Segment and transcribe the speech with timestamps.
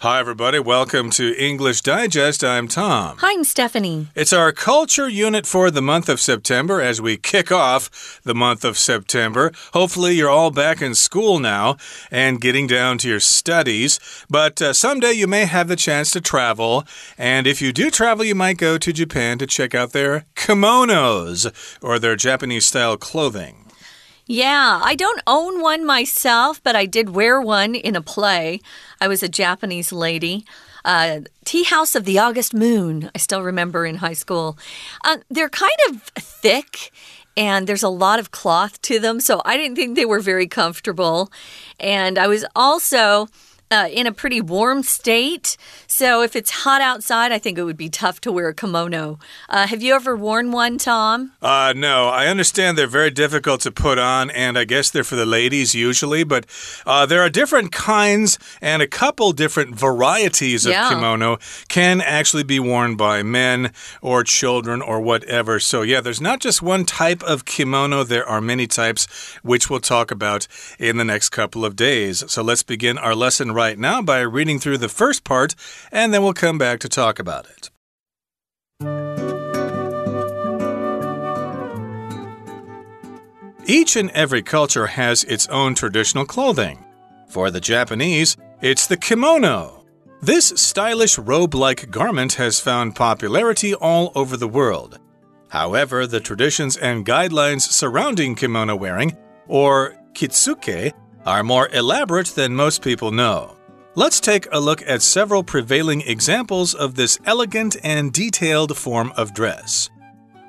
[0.00, 0.60] Hi, everybody.
[0.60, 2.44] Welcome to English Digest.
[2.44, 3.16] I'm Tom.
[3.18, 4.06] Hi, I'm Stephanie.
[4.14, 8.64] It's our culture unit for the month of September as we kick off the month
[8.64, 9.50] of September.
[9.72, 11.78] Hopefully, you're all back in school now
[12.12, 13.98] and getting down to your studies.
[14.30, 16.84] But uh, someday you may have the chance to travel.
[17.18, 21.52] And if you do travel, you might go to Japan to check out their kimonos
[21.82, 23.67] or their Japanese style clothing.
[24.30, 28.60] Yeah, I don't own one myself, but I did wear one in a play.
[29.00, 30.44] I was a Japanese lady.
[30.84, 34.58] Uh, Tea House of the August Moon, I still remember in high school.
[35.02, 36.92] Uh, they're kind of thick
[37.38, 40.46] and there's a lot of cloth to them, so I didn't think they were very
[40.46, 41.32] comfortable.
[41.80, 43.28] And I was also
[43.70, 45.56] uh, in a pretty warm state.
[45.86, 49.18] So if it's hot outside, I think it would be tough to wear a kimono.
[49.48, 51.32] Uh, have you ever worn one, Tom?
[51.42, 52.08] Uh, no.
[52.08, 55.74] I understand they're very difficult to put on, and I guess they're for the ladies
[55.74, 56.46] usually, but
[56.86, 60.88] uh, there are different kinds and a couple different varieties of Yeah.
[60.88, 61.38] kimono
[61.68, 65.60] can actually be worn by men or children or whatever.
[65.60, 69.06] So, yeah, there's not just one type of kimono, there are many types,
[69.42, 70.46] which we'll talk about
[70.78, 72.24] in the next couple of days.
[72.28, 75.56] So, let's begin our lesson right now by reading through the first part,
[75.90, 77.70] and then we'll come back to talk about it.
[83.66, 86.84] Each and every culture has its own traditional clothing.
[87.28, 89.84] For the Japanese, it's the kimono.
[90.22, 95.00] This stylish robe like garment has found popularity all over the world.
[95.48, 99.16] However, the traditions and guidelines surrounding kimono wearing,
[99.48, 100.92] or kitsuke,
[101.26, 103.56] are more elaborate than most people know.
[103.94, 109.34] Let's take a look at several prevailing examples of this elegant and detailed form of
[109.34, 109.90] dress.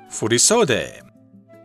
[0.08, 1.02] Furisode.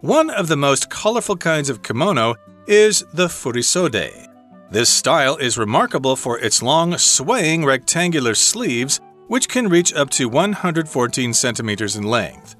[0.01, 2.35] One of the most colorful kinds of kimono
[2.67, 4.27] is the furisode.
[4.71, 10.27] This style is remarkable for its long, swaying rectangular sleeves, which can reach up to
[10.27, 12.55] 114 centimeters in length.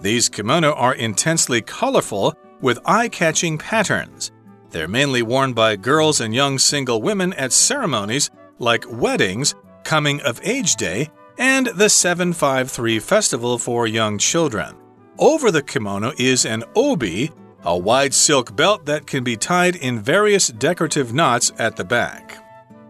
[0.00, 4.32] These kimono are intensely colorful with eye catching patterns.
[4.72, 10.40] They're mainly worn by girls and young single women at ceremonies like weddings, coming of
[10.42, 14.74] age day, and the 753 festival for young children.
[15.18, 17.30] Over the kimono is an obi,
[17.64, 22.38] a wide silk belt that can be tied in various decorative knots at the back.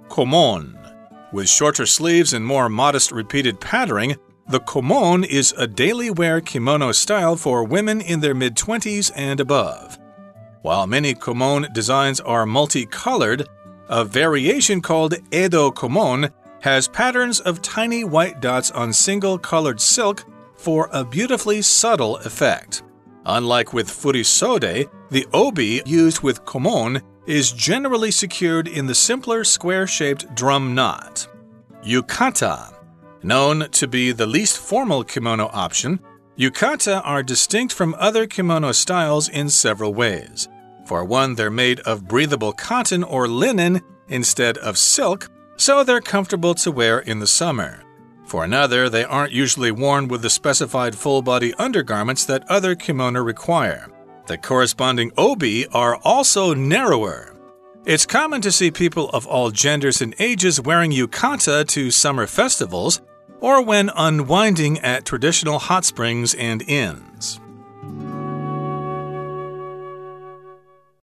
[0.09, 0.79] Komon.
[1.33, 4.17] With shorter sleeves and more modest repeated patterning,
[4.49, 9.41] the komon is a daily wear kimono style for women in their mid 20s and
[9.41, 9.99] above.
[10.63, 13.49] While many komon designs are multicolored,
[13.89, 20.25] a variation called Edo komon has patterns of tiny white dots on single colored silk
[20.55, 22.85] for a beautifully subtle effect.
[23.27, 29.89] Unlike with furisode, the obi used with komon is generally secured in the simpler square
[29.89, 31.27] shaped drum knot.
[31.85, 32.73] Yukata.
[33.25, 36.01] Known to be the least formal kimono option,
[36.39, 40.49] yukata are distinct from other kimono styles in several ways.
[40.87, 46.55] For one, they're made of breathable cotton or linen instead of silk, so they're comfortable
[46.57, 47.83] to wear in the summer.
[48.25, 53.23] For another, they aren't usually worn with the specified full body undergarments that other kimono
[53.23, 53.89] require.
[54.27, 57.37] The corresponding obi are also narrower.
[57.85, 63.01] It's common to see people of all genders and ages wearing yukata to summer festivals
[63.43, 67.41] or when unwinding at traditional hot springs and inns.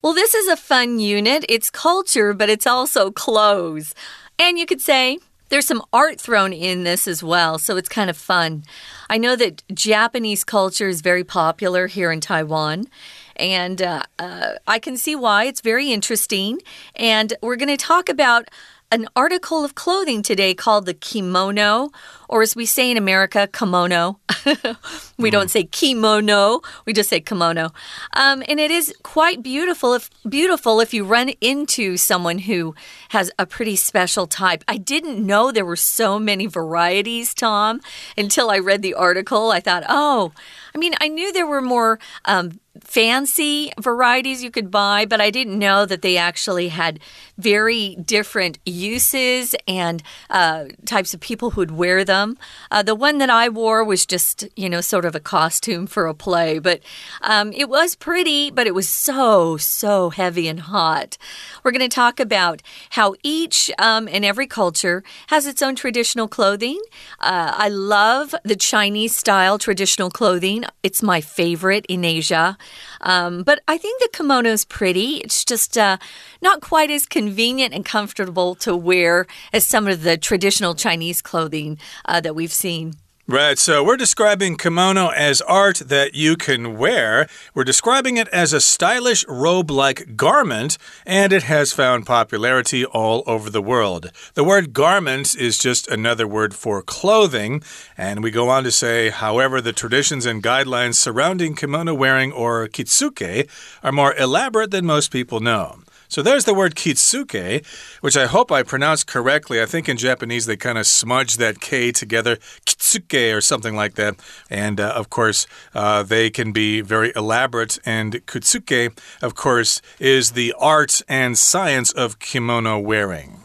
[0.02, 1.46] Well, this is a fun unit.
[1.48, 3.96] It's culture, but it's also clothes.
[4.38, 8.10] And you could say there's some art thrown in this as well, so it's kind
[8.10, 8.64] of fun.
[9.10, 12.88] I know that Japanese culture is very popular here in Taiwan.
[13.36, 15.46] And uh, uh, I can see why.
[15.46, 16.60] It's very interesting.
[16.96, 18.50] And we're going to talk about
[18.92, 21.90] an article of clothing today called the kimono,
[22.34, 24.20] or as we say in America, kimono.
[25.20, 27.72] we don't say kimono, we just say kimono.
[28.14, 32.74] Um, and it is quite beautiful if beautiful if you run into someone who
[33.10, 34.64] has a pretty special type.
[34.68, 37.82] I didn't know there were so many varieties, Tom,
[38.18, 39.52] until I read the article.
[39.52, 40.32] I thought, oh,
[40.74, 45.30] I mean, I knew there were more um, fancy varieties you could buy, but I
[45.30, 47.00] didn't know that they actually had
[47.38, 52.23] very different uses and uh, types of people who'd wear them.
[52.72, 56.06] Uh, the one that I wore was just, you know, sort of a costume for
[56.08, 56.80] a play, but
[57.22, 61.18] um, it was pretty, but it was so, so heavy and hot.
[61.64, 62.62] We're going to talk about
[62.92, 66.80] how each um, and every culture has its own traditional clothing.
[67.20, 72.58] Uh, I love the Chinese style traditional clothing, it's my favorite in Asia.
[73.02, 75.18] Um, but I think the kimono is pretty.
[75.18, 75.98] It's just uh,
[76.42, 81.78] not quite as convenient and comfortable to wear as some of the traditional Chinese clothing
[82.14, 82.94] uh, that we've seen.
[83.26, 87.26] Right, so we're describing kimono as art that you can wear.
[87.56, 93.24] We're describing it as a stylish robe like garment, and it has found popularity all
[93.26, 94.12] over the world.
[94.34, 97.64] The word garments is just another word for clothing,
[97.98, 102.68] and we go on to say, however, the traditions and guidelines surrounding kimono wearing or
[102.68, 103.48] kitsuke
[103.82, 105.83] are more elaborate than most people know.
[106.14, 107.66] So there's the word kitsuke,
[108.02, 109.60] which I hope I pronounced correctly.
[109.60, 112.36] I think in Japanese they kind of smudge that K together,
[112.68, 114.18] kitsuke or something like that.
[114.48, 117.80] And uh, of course, uh, they can be very elaborate.
[117.84, 123.43] And kitsuke, of course, is the art and science of kimono wearing.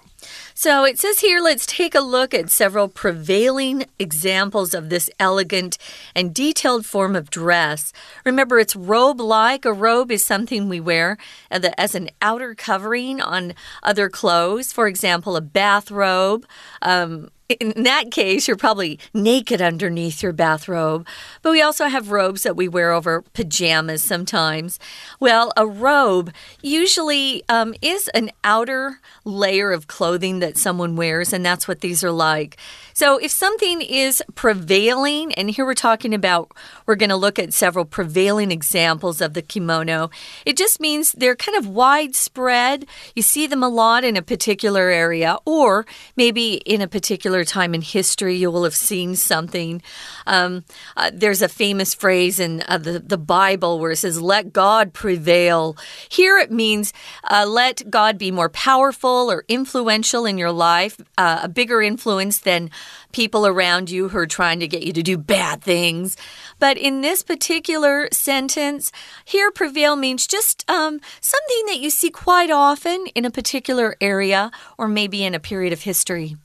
[0.58, 5.78] So it says here, let's take a look at several prevailing examples of this elegant
[6.16, 7.92] and detailed form of dress.
[8.24, 9.64] Remember, it's robe like.
[9.64, 11.16] A robe is something we wear
[11.48, 14.72] as an outer covering on other clothes.
[14.72, 16.44] For example, a bathrobe.
[16.82, 21.06] Um, in that case, you're probably naked underneath your bathrobe.
[21.40, 24.78] But we also have robes that we wear over pajamas sometimes.
[25.18, 31.44] Well, a robe usually um, is an outer layer of clothing that someone wears, and
[31.44, 32.58] that's what these are like.
[32.92, 36.52] So if something is prevailing, and here we're talking about,
[36.84, 40.10] we're going to look at several prevailing examples of the kimono,
[40.44, 42.86] it just means they're kind of widespread.
[43.14, 45.86] You see them a lot in a particular area, or
[46.16, 49.82] maybe in a particular time in history, you will have seen something.
[50.26, 50.64] Um,
[50.96, 54.92] uh, there's a famous phrase in uh, the, the Bible where it says, Let God
[54.92, 55.76] prevail.
[56.08, 56.92] Here it means
[57.30, 62.38] uh, let God be more powerful or influential in your life, uh, a bigger influence
[62.38, 62.70] than
[63.12, 66.16] people around you who are trying to get you to do bad things.
[66.58, 68.92] But in this particular sentence,
[69.24, 74.50] here prevail means just um, something that you see quite often in a particular area
[74.76, 76.36] or maybe in a period of history.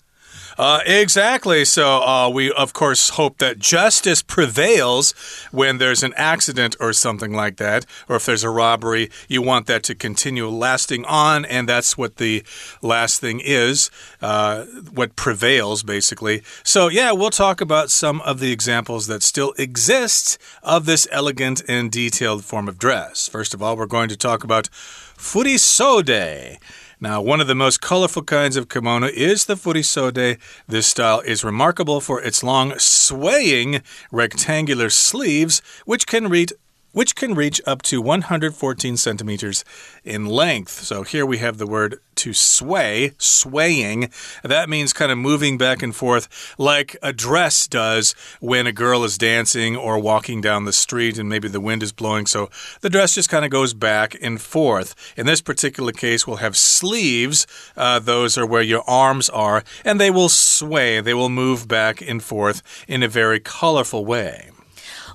[0.58, 1.66] Uh, exactly.
[1.66, 5.14] So uh, we, of course, hope that justice prevails
[5.52, 9.10] when there's an accident or something like that, or if there's a robbery.
[9.28, 12.44] You want that to continue lasting on, and that's what the
[12.82, 13.90] last thing is,
[14.22, 16.44] uh, what prevails, basically.
[16.64, 21.64] So, yeah, we'll talk about some of the examples that still exist of this elegant
[21.68, 23.28] and detailed form of dress.
[23.28, 24.70] First of all, we're going to talk about
[25.18, 26.58] furisode.
[27.04, 30.40] Now, one of the most colorful kinds of kimono is the furisode.
[30.70, 36.54] This style is remarkable for its long, swaying, rectangular sleeves, which can read
[36.94, 39.66] which can reach up to 114 centimeters
[40.06, 40.72] in length.
[40.72, 44.12] So here we have the word to sway, swaying.
[44.44, 49.04] That means kind of moving back and forth like a dress does when a girl
[49.04, 52.28] is dancing or walking down the street and maybe the wind is blowing.
[52.28, 52.50] So
[52.82, 54.96] the dress just kind of goes back and forth.
[55.18, 57.48] In this particular case, we'll have sleeves.
[57.76, 62.02] Uh, those are where your arms are, and they will sway, they will move back
[62.02, 64.52] and forth in a very colorful way.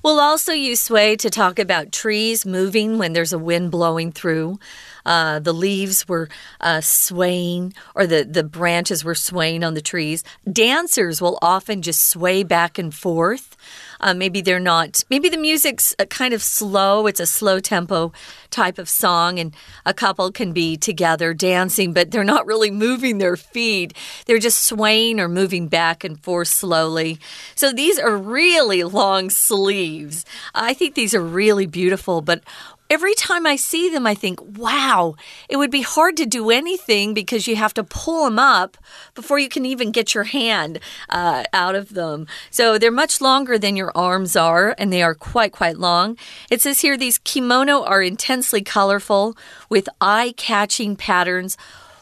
[0.03, 4.59] We'll also use sway to talk about trees moving when there's a wind blowing through.
[5.09, 6.29] Uh, the leaves were
[6.61, 10.23] uh, swaying, or the, the branches were swaying on the trees.
[10.53, 13.57] Dancers will often just sway back and forth.
[14.01, 17.07] Uh, maybe they're not, maybe the music's uh, kind of slow.
[17.07, 18.13] It's a slow tempo
[18.51, 19.55] type of song, and
[19.87, 23.95] a couple can be together dancing, but they're not really moving their feet.
[24.27, 27.19] They're just swaying or moving back and forth slowly.
[27.55, 30.27] So these are really long sleeves.
[30.55, 32.43] I think these are really beautiful, but
[32.91, 35.15] every time I see them, I think, wow,
[35.49, 38.77] it would be hard to do anything because you have to pull them up
[39.15, 42.27] before you can even get your hand uh, out of them.
[42.51, 46.17] So they're much longer than your arms are, and they are quite, quite long.
[46.51, 49.37] It says here these kimono are intensely colorful
[49.69, 51.57] with eye catching patterns.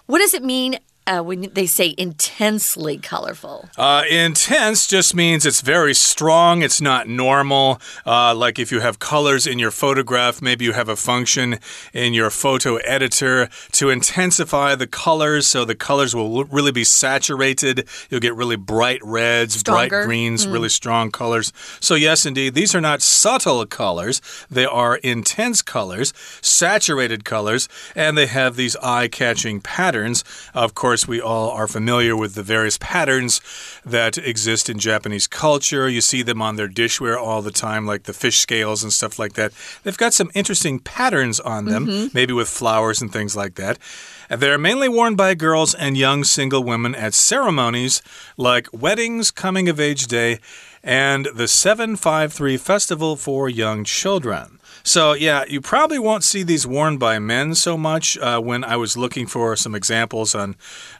[0.06, 3.68] What does it mean uh, when they say intensely colorful?
[3.76, 6.62] Uh, intense just means it's very strong.
[6.62, 7.80] It's not normal.
[8.04, 11.58] Uh, like if you have colors in your photograph, maybe you have a function
[11.92, 17.88] in your photo editor to intensify the colors so the colors will really be saturated.
[18.10, 19.88] You'll get really bright reds, Stronger.
[19.88, 20.52] bright greens, Mm.
[20.52, 21.52] really strong colors.
[21.80, 24.20] So, yes, indeed, these are not subtle colors.
[24.50, 30.24] They are intense colors, saturated colors, and they have these eye catching patterns.
[30.54, 33.40] Of course, we all are familiar with the various patterns
[33.84, 35.88] that exist in Japanese culture.
[35.88, 39.18] You see them on their dishware all the time, like the fish scales and stuff
[39.18, 39.52] like that.
[39.82, 42.08] They've got some interesting patterns on them, mm-hmm.
[42.14, 43.78] maybe with flowers and things like that.
[44.28, 48.02] They're mainly worn by girls and young single women at ceremonies
[48.36, 50.38] like weddings, coming of age day,
[50.82, 54.55] and the 753 Festival for Young Children.
[54.86, 58.16] So, yeah, you probably won't see these worn by men so much.
[58.18, 60.54] Uh, when I was looking for some examples on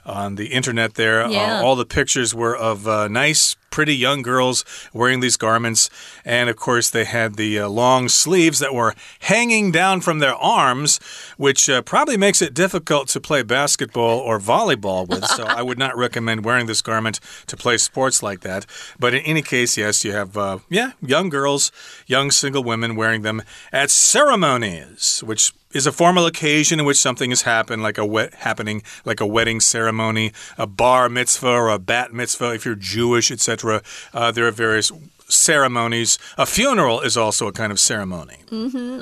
[0.05, 1.59] on the internet, there, uh, Yeah.
[1.61, 5.89] uh, all the pictures were of uh, nice pretty young girls wearing these garments.
[6.25, 10.35] And of course, they had the uh, long sleeves that were hanging down from their
[10.35, 10.99] arms,
[11.37, 15.25] which uh, probably makes it difficult to play basketball or volleyball with.
[15.25, 18.65] so I would not recommend wearing this garment to play sports like that.
[18.99, 21.71] But in any case, yes, you have, uh, yeah, young girls,
[22.05, 27.29] young single women wearing them at ceremonies, which is a formal occasion in which something
[27.29, 31.79] has happened, like a wet happening, like a wedding ceremony, a bar mitzvah or a
[31.79, 33.81] bat mitzvah, if you're Jewish, etc.
[34.13, 34.91] Uh, there are various
[35.29, 36.17] ceremonies.
[36.37, 38.37] A funeral is also a kind of ceremony.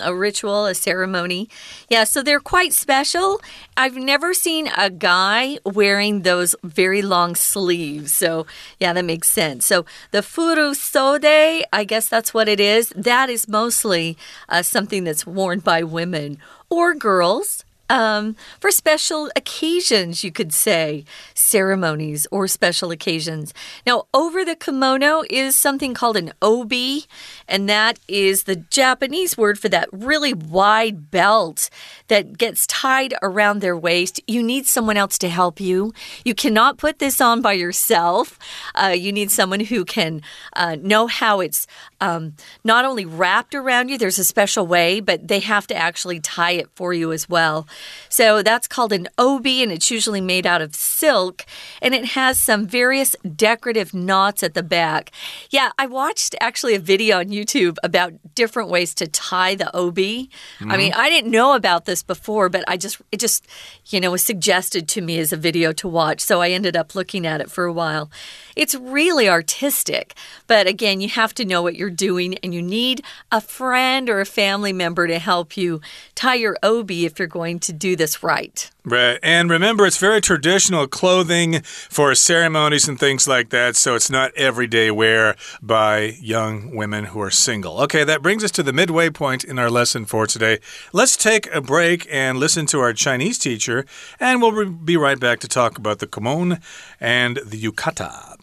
[0.01, 1.49] a ritual, a ceremony.
[1.89, 3.41] Yeah, so they're quite special.
[3.77, 8.13] I've never seen a guy wearing those very long sleeves.
[8.13, 8.45] So,
[8.79, 9.65] yeah, that makes sense.
[9.65, 12.89] So, the furisode, I guess that's what it is.
[12.95, 14.17] That is mostly
[14.49, 16.37] uh, something that's worn by women
[16.69, 17.64] or girls.
[17.89, 23.53] Um, for special occasions, you could say ceremonies or special occasions.
[23.85, 27.05] Now, over the kimono is something called an obi,
[27.47, 31.69] and that is the Japanese word for that really wide belt
[32.07, 34.19] that gets tied around their waist.
[34.27, 35.93] You need someone else to help you.
[36.23, 38.39] You cannot put this on by yourself.
[38.73, 40.23] Uh, you need someone who can
[40.53, 41.67] uh, know how it's
[42.01, 46.19] um, not only wrapped around you, there's a special way, but they have to actually
[46.19, 47.67] tie it for you as well.
[48.09, 51.45] So that's called an obi, and it's usually made out of silk,
[51.81, 55.11] and it has some various decorative knots at the back.
[55.49, 60.29] Yeah, I watched actually a video on YouTube about different ways to tie the obi.
[60.59, 60.77] I mm-hmm.
[60.77, 63.45] mean, I didn't know about this before, but I just, it just,
[63.87, 66.21] you know, was suggested to me as a video to watch.
[66.21, 68.09] So I ended up looking at it for a while.
[68.55, 70.15] It's really artistic,
[70.47, 74.21] but again, you have to know what you're doing, and you need a friend or
[74.21, 75.81] a family member to help you
[76.15, 78.69] tie your obi if you're going to do this right.
[78.83, 79.19] Right.
[79.23, 84.31] And remember, it's very traditional clothing for ceremonies and things like that, so it's not
[84.35, 87.79] everyday wear by young women who are single.
[87.81, 90.59] Okay, that brings us to the midway point in our lesson for today.
[90.93, 93.85] Let's take a break and listen to our Chinese teacher,
[94.19, 96.57] and we'll be right back to talk about the kimono
[96.99, 98.37] and the yukata.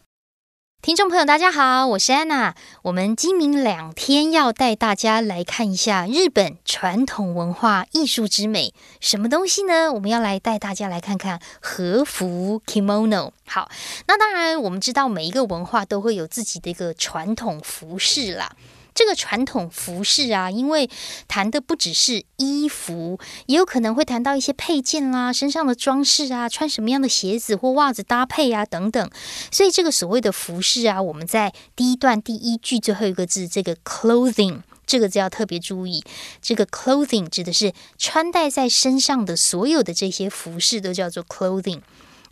[0.83, 2.57] 听众朋友，大家好，我是安娜。
[2.83, 8.75] 我们今明两天要带大家来看一下日本传统文化艺术之美。
[8.99, 9.93] 什么东西呢？
[9.93, 13.31] 我们要来带大家来看看和服 （kimono）。
[13.47, 13.71] 好，
[14.09, 18.51] 那当然我们知道每一个文化都会有自己的一个传统服饰啦。
[18.95, 20.89] 这个传统服饰啊，因为
[21.29, 29.11] 谈的不只是衣服，也有可能会谈到一些配件啦、身上的装饰啊、穿什么样的鞋子或袜子搭配啊等等。
[29.51, 34.61] 所以这个所谓的服饰啊，我们在第一段第一句最后一个字这个 clothing。
[34.85, 36.05] 这个字要特别注意，
[36.43, 41.81] 这个 clothing 指的是穿戴在身上的所有的这些服饰都叫做 clothing。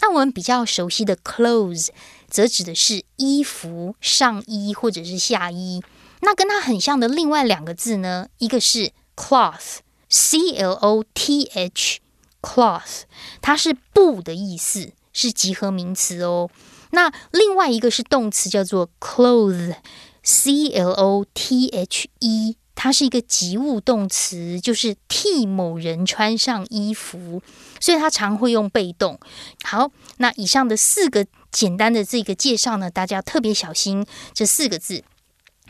[0.00, 1.88] 那我们比较熟悉的 clothes，
[2.28, 5.80] 则指的是衣服、上衣或者是下衣。
[6.20, 13.02] 那跟它很像的另外两个字呢，一个是 cloth，c l o t h，cloth，
[13.40, 16.50] 它是布的意思，是集合名词哦。
[16.90, 27.42] 那另外一个是动词，叫做 clothe，c l o t h e，它是一个及物动词，就是替某人穿上衣服，
[27.78, 29.20] 所以它常会用被动。
[29.62, 35.04] 好，那以上的四个简单的这个介绍呢，大家特别小心这四个字。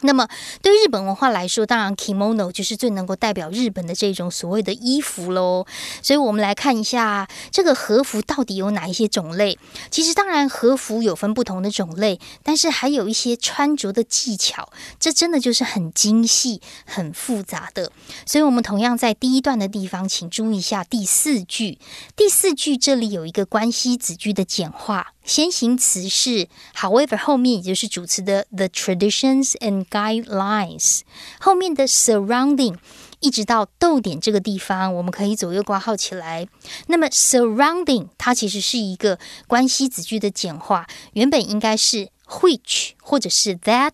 [0.02, 0.26] 那么，
[0.62, 5.66] 对日本文化来说，当然 kimono 就是最能够代表日本的这种所谓的衣服喽。
[6.02, 9.58] 所以，我们来看一下这个和服到底有哪一些种类。
[9.90, 17.92] 其实，当然和服有分不同的种类，但是还有一些穿着的技巧，这真的就是很精细、很复杂的。
[18.24, 21.78] 所以，我们同样在第一段的地方，请注意一下第四句。
[22.16, 25.12] 第四句这里有一个关系子句的简化。
[25.24, 31.00] 先行词是，however 后面也就是主词的 the traditions and guidelines，
[31.38, 32.76] 后面的 surrounding
[33.20, 36.48] 一直到逗点这个地方，我们可以左右挂号起来。
[36.88, 43.92] 那么 surrounding 它其实是一个关系子句的简化，原本应该是 which 或者是 that。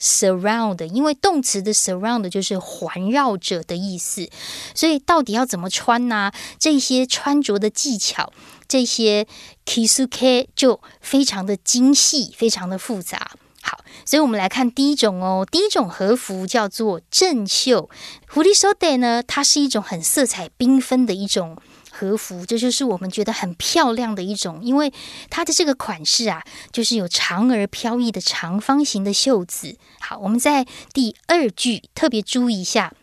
[0.00, 4.28] surround，因为动词的 surround 就是环绕着的意思，
[4.74, 6.32] 所以到底要怎么穿呢？
[6.58, 8.32] 这些穿着的技巧，
[8.66, 9.26] 这些
[9.64, 13.32] kisuke 就非常的精细，非常的复杂。
[13.60, 17.90] 好，所以我们来看第一种哦，第一种和服叫做正袖。
[18.28, 21.56] 狐狸 s o d 呢，它是一种很色彩缤纷的一种。
[21.98, 24.92] 和服，这就是我们觉得很漂亮的一种，因为
[25.30, 29.76] 它的这个款式啊，就是有长而飘逸的长方形的袖子。
[29.98, 32.94] 好，我们在第二句特别注意一下，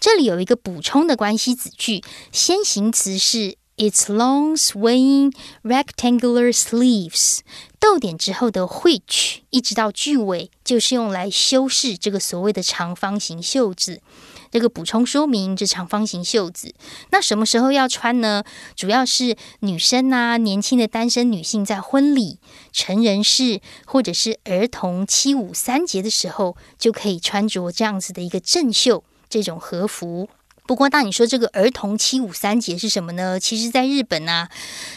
[0.00, 5.32] 这里有一个补充的关系子句，先行词是 its long swaying
[5.62, 7.38] rectangular sleeves。
[7.78, 14.00] 逗点之后的 which 一直到句尾，就是用来修饰这个所谓的长方形袖子。
[14.52, 16.74] 这个补充说明，这长方形袖子，
[17.10, 18.44] 那什么时候要穿呢？
[18.76, 22.38] 主要是女生啊，年轻的单身女性在婚礼、
[22.70, 30.28] 成人式或者是儿童七五三节的时候，就可以穿着这样子的一个正袖这种和服。
[30.64, 33.40] 不过，那你说这个儿童七五三节是什么呢？
[33.40, 34.50] 其实，在日本啊，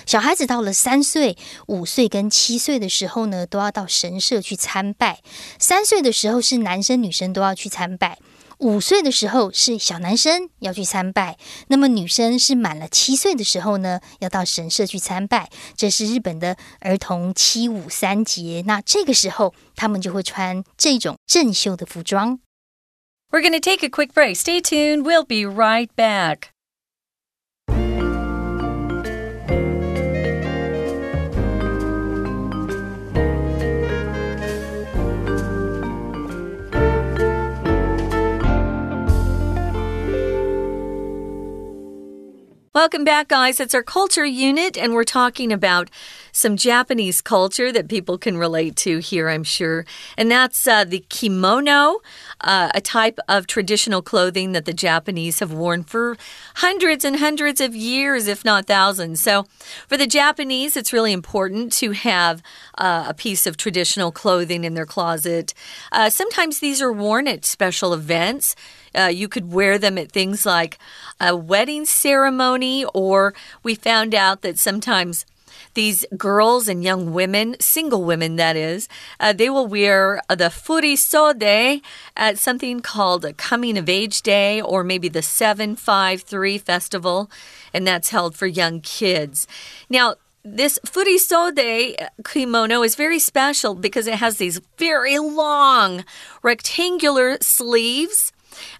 [0.05, 5.21] 小孩子到了三岁、五岁跟七岁的时候呢，都要到神社去参拜。
[5.57, 8.19] 三岁的时候是男生女生都要去参拜。
[8.59, 15.49] 五岁的时候是小男生要去参拜，那么女生是满了七岁的时候呢，要到神社去参拜。
[15.75, 22.39] 这是日本的儿童七五三节，那这个时候他们就会穿这种正袖的服装。
[23.31, 24.35] We're going to take a quick break.
[24.35, 25.03] Stay tuned.
[25.03, 26.54] We'll be right back.
[42.75, 43.61] Welcome back, guys.
[43.61, 45.89] It's our culture unit, and we're talking about
[46.33, 49.85] some Japanese culture that people can relate to here, I'm sure.
[50.17, 52.01] And that's uh, the kimono,
[52.41, 56.17] uh, a type of traditional clothing that the Japanese have worn for
[56.55, 59.21] hundreds and hundreds of years, if not thousands.
[59.21, 59.45] So,
[59.87, 62.43] for the Japanese, it's really important to have
[62.77, 65.53] uh, a piece of traditional clothing in their closet.
[65.93, 68.53] Uh, sometimes these are worn at special events.
[68.95, 70.77] Uh, you could wear them at things like
[71.19, 73.33] a wedding ceremony, or
[73.63, 75.25] we found out that sometimes
[75.73, 78.87] these girls and young women, single women that is,
[79.19, 81.81] uh, they will wear the furisode
[82.15, 87.29] at something called a coming of age day or maybe the 753 festival,
[87.73, 89.47] and that's held for young kids.
[89.89, 96.05] Now, this furisode kimono is very special because it has these very long
[96.43, 98.31] rectangular sleeves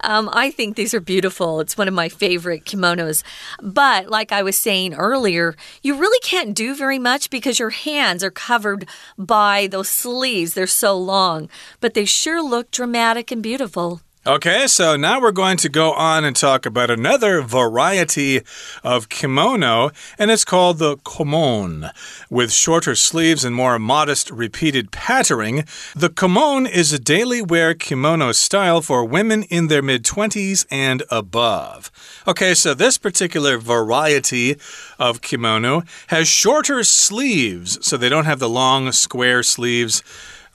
[0.01, 1.59] um, I think these are beautiful.
[1.59, 3.23] It's one of my favorite kimonos.
[3.61, 8.23] But like I was saying earlier, you really can't do very much because your hands
[8.23, 10.53] are covered by those sleeves.
[10.53, 14.01] They're so long, but they sure look dramatic and beautiful.
[14.27, 18.41] Okay, so now we're going to go on and talk about another variety
[18.83, 21.91] of kimono, and it's called the komon.
[22.27, 28.31] With shorter sleeves and more modest repeated patterning, the komon is a daily wear kimono
[28.31, 31.91] style for women in their mid 20s and above.
[32.27, 34.55] Okay, so this particular variety
[34.97, 40.01] of kimono has shorter sleeves, so they don't have the long square sleeves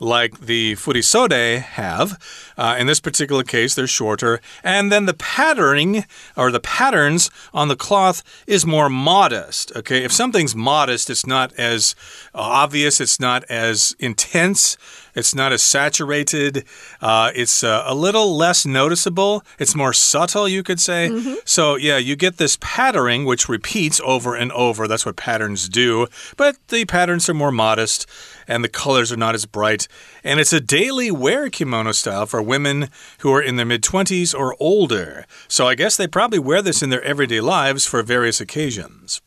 [0.01, 2.19] like the furisode have.
[2.57, 4.41] Uh, in this particular case, they're shorter.
[4.65, 6.05] And then the patterning
[6.37, 9.73] or the patterns on the cloth is more modest.
[9.77, 11.95] Okay, if something's modest, it's not as
[12.35, 14.77] obvious, it's not as intense.
[15.15, 16.65] It's not as saturated.
[17.01, 19.43] Uh, it's uh, a little less noticeable.
[19.59, 21.09] It's more subtle, you could say.
[21.09, 21.37] Mm -hmm.
[21.45, 24.89] So, yeah, you get this patterning which repeats over and over.
[24.89, 26.07] That's what patterns do.
[26.37, 28.07] But the patterns are more modest
[28.51, 29.87] and the colors are not as bright.
[30.25, 34.35] And it's a daily wear kimono style for women who are in their mid 20s
[34.39, 35.25] or older.
[35.47, 39.23] So I guess they probably wear this in their everyday lives for various occasions.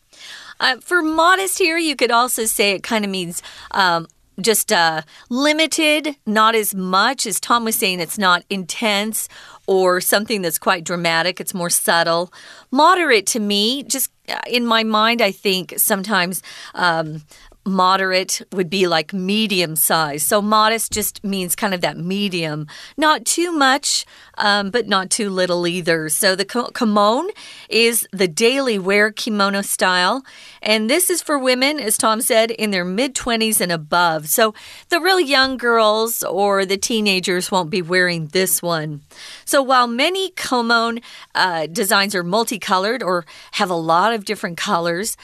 [0.59, 4.07] Uh, for modest here, you could also say it kind of means um,
[4.41, 7.25] just uh, limited, not as much.
[7.25, 9.29] As Tom was saying, it's not intense
[9.67, 12.33] or something that's quite dramatic, it's more subtle.
[12.71, 16.41] Moderate to me, just uh, in my mind, I think sometimes
[16.75, 17.23] um,
[17.65, 20.23] moderate would be like medium size.
[20.23, 24.05] So modest just means kind of that medium, not too much,
[24.37, 26.09] um, but not too little either.
[26.09, 27.29] So the komon
[27.69, 30.23] is the daily wear kimono style,
[30.61, 34.27] and this is for women, as Tom said, in their mid 20s and above.
[34.27, 34.53] So
[34.89, 39.01] the real young girls or the teenagers won't be wearing this one.
[39.45, 40.99] So while many kimono
[41.35, 45.15] uh, designs are multicolored or have a lot of different colors,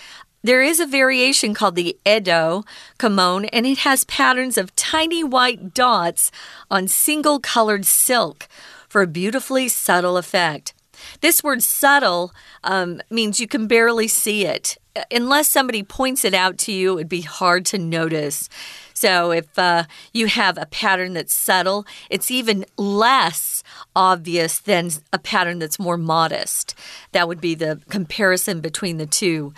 [0.44, 2.64] there is a variation called the Edo
[2.98, 6.32] komon, and it has patterns of tiny white dots
[6.72, 8.48] on single colored silk
[8.88, 10.74] for a beautifully subtle effect.
[11.22, 14.78] This word subtle um, means you can barely see it.
[15.12, 18.50] Unless somebody points it out to you, it'd be hard to notice.
[18.94, 23.64] So, if uh, you have a pattern that's subtle, it's even less
[23.96, 26.76] obvious than a pattern that's more modest.
[27.14, 29.54] That would be the comparison between the two.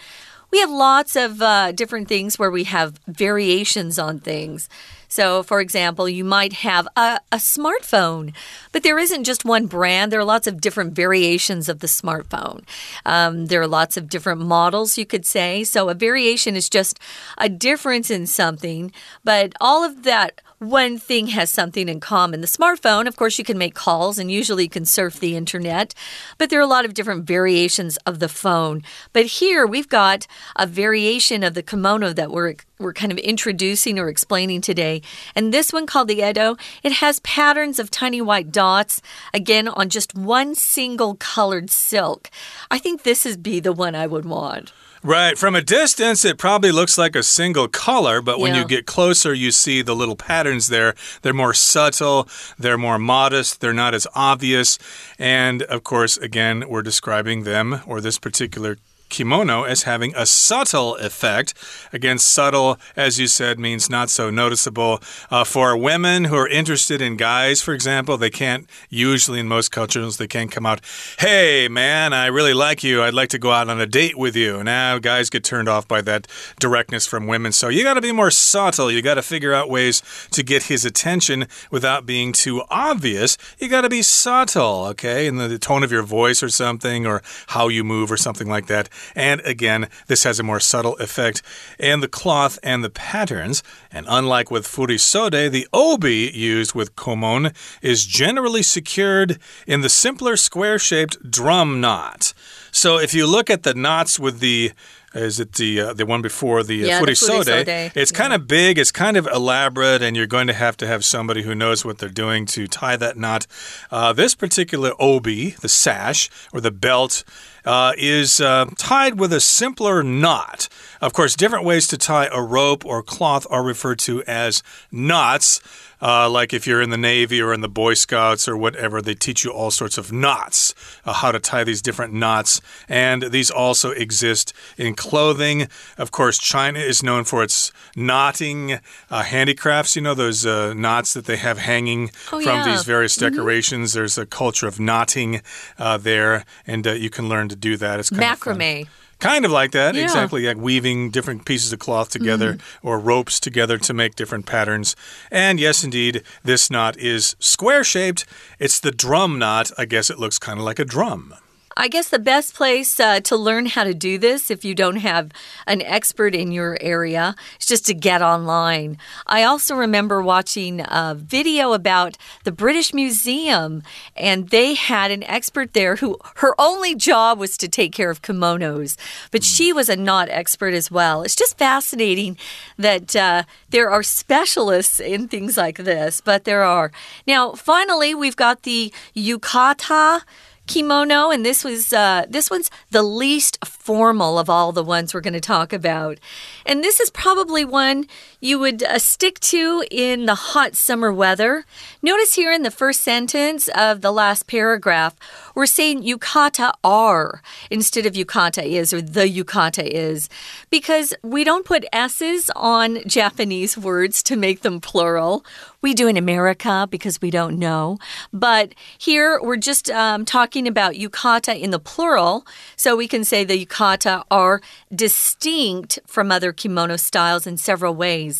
[0.51, 4.69] We have lots of uh, different things where we have variations on things.
[5.07, 8.33] So, for example, you might have a, a, smartphone,
[8.71, 10.09] but there isn't just one brand.
[10.09, 12.63] There are lots of different variations of the smartphone.
[13.05, 15.65] Um, there are lots of different models, you could say.
[15.65, 16.97] So, a variation is just
[17.37, 18.93] a difference in something,
[19.25, 22.41] but all of that one thing has something in common.
[22.41, 25.95] The smartphone, of course, you can make calls and usually you can surf the internet,
[26.37, 28.83] but there are a lot of different variations of the phone.
[29.11, 33.97] But here we've got a variation of the kimono that we're we're kind of introducing
[33.97, 35.01] or explaining today.
[35.35, 39.01] And this one called the Edo, it has patterns of tiny white dots,
[39.33, 42.29] again, on just one single colored silk.
[42.69, 44.73] I think this is be the one I would want.
[45.03, 45.35] Right.
[45.35, 48.61] From a distance, it probably looks like a single color, but when yeah.
[48.61, 50.93] you get closer, you see the little patterns there.
[51.23, 54.77] They're more subtle, they're more modest, they're not as obvious.
[55.17, 58.77] And of course, again, we're describing them or this particular
[59.11, 61.53] kimono as having a subtle effect.
[61.93, 64.99] Again, subtle, as you said, means not so noticeable.
[65.29, 69.71] Uh, for women who are interested in guys, for example, they can't, usually in most
[69.71, 70.81] cultures, they can't come out,
[71.19, 73.03] hey, man, I really like you.
[73.03, 74.63] I'd like to go out on a date with you.
[74.63, 76.25] Now, guys get turned off by that
[76.59, 77.51] directness from women.
[77.51, 78.89] So you got to be more subtle.
[78.89, 83.37] You got to figure out ways to get his attention without being too obvious.
[83.59, 85.27] You got to be subtle, okay?
[85.27, 88.47] In the, the tone of your voice or something, or how you move or something
[88.47, 88.89] like that.
[89.15, 91.41] And again, this has a more subtle effect
[91.79, 93.63] in the cloth and the patterns.
[93.91, 100.35] And unlike with furisode, the obi used with komon is generally secured in the simpler
[100.37, 102.33] square shaped drum knot.
[102.71, 104.71] So if you look at the knots with the
[105.13, 107.65] is it the uh, the one before the uh, yeah, furisode?
[107.65, 108.17] The it's yeah.
[108.17, 111.41] kind of big, it's kind of elaborate, and you're going to have to have somebody
[111.41, 113.47] who knows what they're doing to tie that knot.
[113.89, 117.23] Uh, this particular obi, the sash or the belt,
[117.65, 120.69] uh, is uh, tied with a simpler knot.
[121.01, 125.61] Of course, different ways to tie a rope or cloth are referred to as knots.
[126.01, 129.13] Uh, like if you're in the Navy or in the Boy Scouts or whatever, they
[129.13, 130.73] teach you all sorts of knots,
[131.05, 132.61] uh, how to tie these different knots.
[132.89, 135.67] And these also exist in clothing.
[135.97, 139.95] Of course, China is known for its knotting uh, handicrafts.
[139.95, 142.65] You know, those uh, knots that they have hanging oh, from yeah.
[142.65, 143.35] these various Mm-hmm.
[143.35, 143.91] decorations.
[143.91, 143.93] Mm -hmm.
[143.93, 145.41] There's a culture of knotting
[145.77, 147.99] uh, there, and uh, you can learn to do that.
[147.99, 148.87] It's kind macrame.
[149.21, 150.03] Kind of like that, Yeah.
[150.03, 150.45] exactly.
[150.45, 152.87] Like weaving different pieces of cloth together Mm-hmm.
[152.87, 154.95] or ropes together to make different patterns.
[155.31, 158.25] And yes, indeed, this knot is square shaped.
[158.59, 159.71] It's the drum knot.
[159.77, 161.33] I guess it looks kind of like a drum.
[161.81, 164.97] I guess the best place uh, to learn how to do this, if you don't
[164.97, 165.31] have
[165.65, 168.99] an expert in your area, is just to get online.
[169.25, 173.81] I also remember watching a video about the British Museum,
[174.15, 178.21] and they had an expert there who her only job was to take care of
[178.21, 178.95] kimonos,
[179.31, 181.23] but she was a knot expert as well.
[181.23, 182.37] It's just fascinating
[182.77, 183.41] that uh,
[183.71, 186.91] there are specialists in things like this, but there are.
[187.25, 190.21] Now, finally, we've got the yukata
[190.67, 195.21] kimono and this was uh, this one's the least formal of all the ones we're
[195.21, 196.19] going to talk about.
[196.65, 198.07] And this is probably one
[198.41, 201.63] you would uh, stick to in the hot summer weather
[202.01, 205.15] notice here in the first sentence of the last paragraph
[205.53, 210.27] we're saying yukata are instead of yukata is or the yukata is
[210.71, 215.45] because we don't put s's on japanese words to make them plural
[215.81, 217.97] we do in America because we don't know.
[218.31, 222.45] But here we're just um, talking about yukata in the plural.
[222.75, 224.61] So we can say the yukata are
[224.93, 228.30] distinct from other kimono styles in several ways.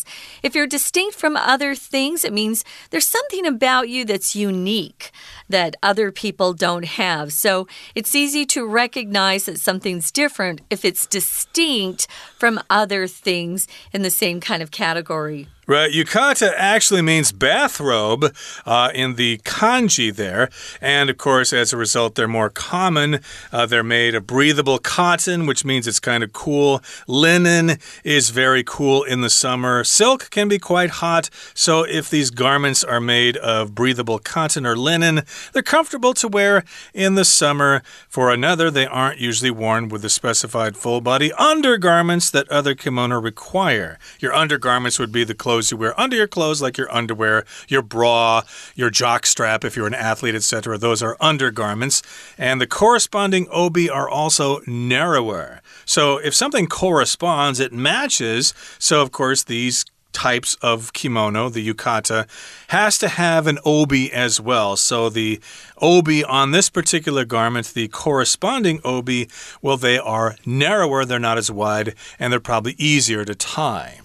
[0.42, 5.10] If you're distinct from other things, it means there's something about you that's unique
[5.48, 7.32] that other people don't have.
[7.32, 12.06] So it's easy to recognize that something's different if it's distinct
[12.38, 15.48] from other things in the same kind of category.
[15.68, 15.92] Right.
[15.92, 18.34] Yukata actually means bathrobe
[18.66, 20.48] uh, in the kanji there.
[20.80, 23.20] And of course, as a result, they're more common.
[23.52, 26.82] Uh, they're made of breathable cotton, which means it's kind of cool.
[27.06, 29.84] Linen is very cool in the summer.
[29.84, 31.30] Silk can be quite hot.
[31.54, 35.22] So if these garments are made of breathable cotton or linen,
[35.52, 37.84] they're comfortable to wear in the summer.
[38.08, 43.20] For another, they aren't usually worn with the specified full body undergarments that other kimono
[43.20, 43.96] require.
[44.18, 47.82] Your undergarments would be the clothes you wear under your clothes, like your underwear, your
[47.82, 48.42] bra,
[48.74, 50.78] your jock strap, if you're an athlete, etc.
[50.78, 52.02] Those are undergarments.
[52.38, 55.60] And the corresponding obi are also narrower.
[55.84, 58.54] So if something corresponds, it matches.
[58.78, 62.28] So, of course, these types of kimono, the yukata,
[62.68, 64.76] has to have an obi as well.
[64.76, 65.40] So the
[65.78, 69.28] obi on this particular garment, the corresponding obi,
[69.60, 74.00] well, they are narrower, they're not as wide, and they're probably easier to tie.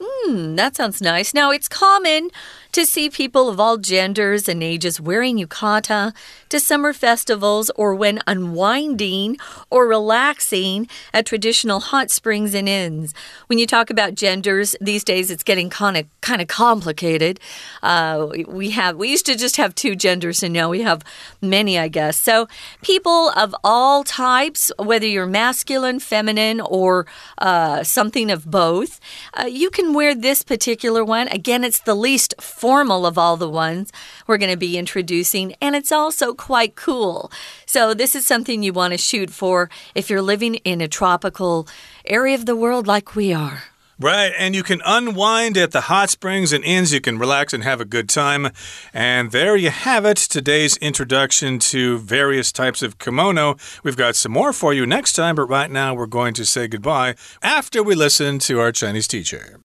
[0.00, 1.34] Hmm, that sounds nice.
[1.34, 2.30] Now, it's common
[2.72, 6.14] to see people of all genders and ages wearing yukata
[6.48, 9.36] to summer festivals or when unwinding
[9.70, 13.14] or relaxing at traditional hot springs and inns.
[13.46, 17.40] When you talk about genders these days, it's getting kind of kind of complicated.
[17.82, 21.02] Uh, we have we used to just have two genders, and now we have
[21.40, 22.20] many, I guess.
[22.20, 22.48] So
[22.82, 27.06] people of all types, whether you're masculine, feminine, or
[27.38, 29.00] uh, something of both,
[29.34, 31.28] uh, you can wear this particular one.
[31.28, 33.92] Again, it's the least formal of all the ones
[34.26, 37.30] we're going to be introducing, and it's also quite cool.
[37.66, 41.68] So, this is something you want to shoot for if you're living in a tropical
[42.04, 43.64] area of the world like we are.
[44.00, 46.92] Right, and you can unwind at the hot springs and inns.
[46.92, 48.50] You can relax and have a good time.
[48.94, 53.56] And there you have it, today's introduction to various types of kimono.
[53.82, 56.68] We've got some more for you next time, but right now we're going to say
[56.68, 59.58] goodbye after we listen to our Chinese teacher.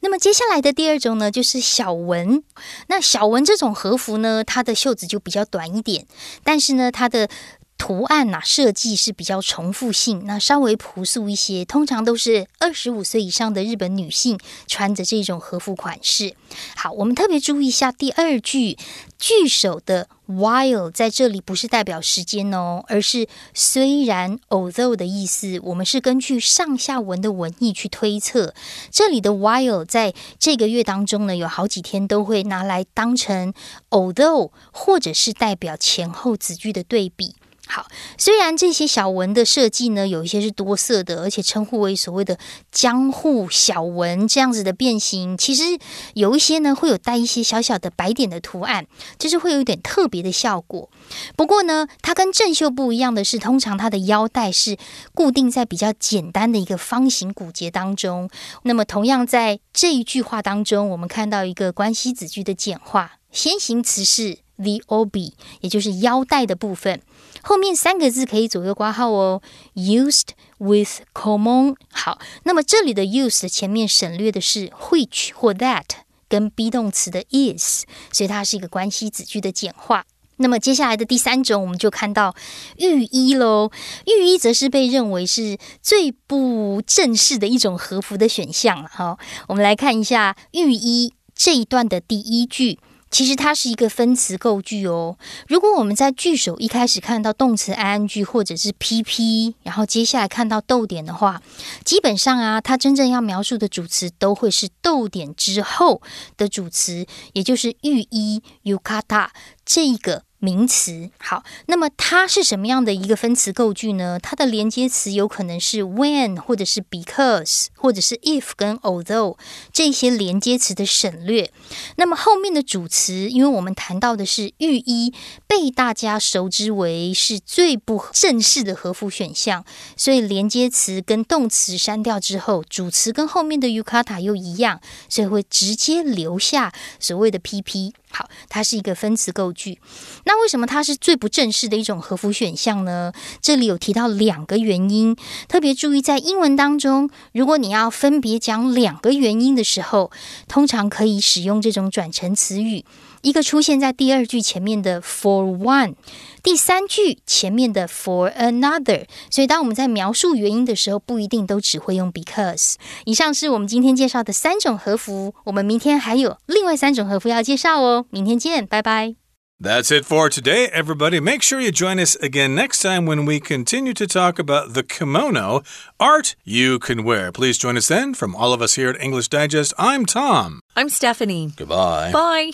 [0.00, 2.42] 那么接下来的第二种呢，就是小纹。
[2.88, 6.06] 那小纹这种和服呢，它的袖子就比较短一点，
[6.42, 7.28] 但是呢，它的
[7.76, 11.64] 图案呐设计是比较重复性，那稍微朴素一些。
[11.64, 16.34] 通常都是二十五岁以上的日本女性穿着这种和服款式。
[16.76, 18.76] 好，我们特别注意一下第二句
[19.18, 20.08] 句首的。
[20.30, 25.58] While 在这里不是代表时间哦，而是虽然 although 的意思。
[25.64, 28.54] 我们是根据上下文的文意去推测。
[28.92, 33.52] 这里的 while 在这个月当中呢，有好几天都会拿来当成
[33.90, 37.34] although，或者是代表前后子句的对比。
[37.70, 37.86] 好，
[38.18, 42.36] 虽然这些小纹的设计呢，有一些是多色的，而且称呼为所谓的
[42.72, 45.78] 江户小纹这样子的变形，其实
[46.14, 50.90] 有一些呢会有带一些小小的白点的图案，就是会有一点特别的效果。
[51.36, 54.76] 不过呢，它跟正袖不一样的是，通常它的腰带是
[55.14, 58.28] 固定在比较简单的一个方形骨节当中。
[58.64, 67.00] 那么，同样在这一句话当中，我们看到一个关系子句的简化，先行词是 the ob，也就是腰带的部分。
[67.42, 69.42] 后面三个字可以左右挂号哦
[69.74, 71.74] ，used with common。
[71.92, 75.84] 好，那么这里的 used 前面省略的是 which 或 that
[76.28, 80.04] 跟 be 动词的 is，所以它是一个关系子句的简化。
[80.42, 82.34] 那么接下来的第三种，我们就看到
[82.78, 83.70] 浴衣喽。
[84.06, 88.88] 浴衣则是被认为是最不正式的一种和服的选项了。
[88.90, 92.78] 好，我们来看一下浴衣这一段的第一句。
[93.10, 95.18] 其实它是一个分词构句哦。
[95.48, 101.42] 如果我们在句首一开始看到动词 ing 或者是 pp，然后接下来看到逗点的话，
[101.84, 106.00] 基本上啊，它真正要描述的主词都会是逗点之后
[106.36, 109.28] 的主词，也就是御衣 yukata
[109.64, 110.24] 这个。
[110.40, 114.18] 名词好，那么它是什么样的一个分词构句呢？
[114.18, 119.36] 它的连接词有可能是 when，或者是 because，或者是 if 跟 although
[119.70, 121.52] 这些连接词的省略。
[121.96, 125.12] 那么后面的主词，因为我们谈到的是浴衣，
[125.46, 137.92] 被大家熟知为是最不正式的和服选项，所以连接词跟动词删掉之后，主词跟后面的 yukata 又一样，所以会直接留下所谓的 pp。
[138.10, 139.78] 好，它是一个分词构句。
[140.24, 143.12] 那为什么它是最不正式的一种和服选项呢？
[143.40, 145.16] 这里有提到两个原因，
[145.48, 150.10] 特别注意在英文当中，如果你要分别讲两个原因的时候，
[150.48, 152.84] 通常可以使用这种转成词语。
[153.21, 155.95] 一个出现在第二句前面的 for one，
[156.43, 159.05] 第三句前面的 for another。
[159.31, 162.75] 所以当我们在描述原因的时候，不一定都只会用 because。
[163.05, 168.05] 以上是我们今天介绍的三种和服，我们明天还有另外三种和服要介绍哦。
[168.11, 169.15] 明天见，拜拜。
[169.57, 171.21] That's it for today, everybody.
[171.21, 174.83] Make sure you join us again next time when we continue to talk about the
[174.83, 175.63] kimono
[175.97, 177.31] art you can wear.
[177.31, 178.13] Please join us then.
[178.13, 180.59] From all of us here at English Digest, I'm Tom.
[180.75, 181.53] I'm Stephanie.
[181.57, 182.11] Goodbye.
[182.11, 182.51] Bye.